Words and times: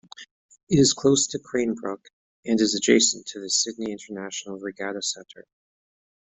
It 0.67 0.79
is 0.79 0.93
close 0.93 1.27
to 1.27 1.37
Cranebrook 1.37 2.09
and 2.43 2.59
is 2.59 2.73
adjacent 2.73 3.27
to 3.27 3.39
the 3.39 3.51
Sydney 3.51 3.91
International 3.91 4.57
Regatta 4.59 5.03
Centre. 5.03 5.45